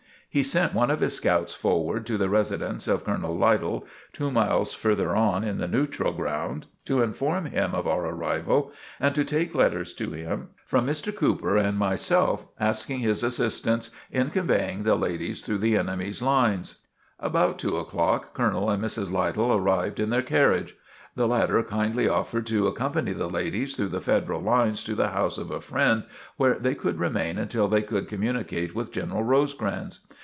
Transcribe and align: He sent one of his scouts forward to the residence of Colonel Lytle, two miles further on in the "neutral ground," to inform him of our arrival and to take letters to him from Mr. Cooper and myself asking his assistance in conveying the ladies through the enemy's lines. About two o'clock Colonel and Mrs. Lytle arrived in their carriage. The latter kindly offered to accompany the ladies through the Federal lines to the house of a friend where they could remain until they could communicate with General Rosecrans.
He 0.33 0.43
sent 0.43 0.73
one 0.73 0.89
of 0.89 1.01
his 1.01 1.13
scouts 1.17 1.53
forward 1.53 2.05
to 2.05 2.17
the 2.17 2.29
residence 2.29 2.87
of 2.87 3.03
Colonel 3.03 3.35
Lytle, 3.37 3.85
two 4.13 4.31
miles 4.31 4.73
further 4.73 5.13
on 5.13 5.43
in 5.43 5.57
the 5.57 5.67
"neutral 5.67 6.13
ground," 6.13 6.67
to 6.85 7.01
inform 7.01 7.47
him 7.47 7.75
of 7.75 7.85
our 7.85 8.05
arrival 8.05 8.71
and 8.97 9.13
to 9.13 9.25
take 9.25 9.53
letters 9.53 9.93
to 9.95 10.11
him 10.13 10.51
from 10.65 10.87
Mr. 10.87 11.13
Cooper 11.13 11.57
and 11.57 11.77
myself 11.77 12.47
asking 12.61 12.99
his 12.99 13.23
assistance 13.23 13.91
in 14.09 14.29
conveying 14.29 14.83
the 14.83 14.95
ladies 14.95 15.41
through 15.41 15.57
the 15.57 15.75
enemy's 15.75 16.21
lines. 16.21 16.85
About 17.19 17.59
two 17.59 17.75
o'clock 17.75 18.33
Colonel 18.33 18.69
and 18.69 18.81
Mrs. 18.81 19.11
Lytle 19.11 19.51
arrived 19.53 19.99
in 19.99 20.11
their 20.11 20.21
carriage. 20.21 20.77
The 21.13 21.27
latter 21.27 21.61
kindly 21.61 22.07
offered 22.07 22.45
to 22.45 22.67
accompany 22.67 23.11
the 23.11 23.29
ladies 23.29 23.75
through 23.75 23.89
the 23.89 23.99
Federal 23.99 24.39
lines 24.39 24.81
to 24.85 24.95
the 24.95 25.09
house 25.09 25.37
of 25.37 25.51
a 25.51 25.59
friend 25.59 26.05
where 26.37 26.55
they 26.57 26.73
could 26.73 26.99
remain 26.99 27.37
until 27.37 27.67
they 27.67 27.81
could 27.81 28.07
communicate 28.07 28.73
with 28.73 28.93
General 28.93 29.23
Rosecrans. 29.23 29.99